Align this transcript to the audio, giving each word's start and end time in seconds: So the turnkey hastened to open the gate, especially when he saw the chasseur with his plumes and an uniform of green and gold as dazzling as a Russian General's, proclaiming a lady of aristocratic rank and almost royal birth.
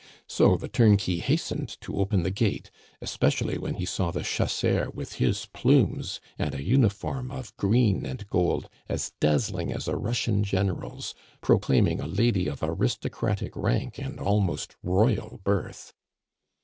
So 0.25 0.57
the 0.57 0.67
turnkey 0.67 1.19
hastened 1.19 1.77
to 1.81 1.99
open 1.99 2.23
the 2.23 2.31
gate, 2.31 2.71
especially 3.01 3.59
when 3.59 3.75
he 3.75 3.85
saw 3.85 4.09
the 4.09 4.23
chasseur 4.23 4.89
with 4.95 5.13
his 5.21 5.45
plumes 5.45 6.19
and 6.39 6.55
an 6.55 6.65
uniform 6.65 7.29
of 7.29 7.55
green 7.55 8.03
and 8.03 8.27
gold 8.27 8.67
as 8.89 9.11
dazzling 9.19 9.71
as 9.71 9.87
a 9.87 9.95
Russian 9.95 10.43
General's, 10.43 11.13
proclaiming 11.41 11.99
a 11.99 12.07
lady 12.07 12.47
of 12.47 12.63
aristocratic 12.63 13.55
rank 13.55 13.99
and 13.99 14.19
almost 14.19 14.75
royal 14.81 15.39
birth. 15.43 15.93